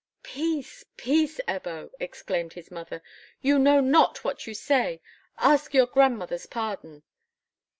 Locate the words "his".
2.53-2.71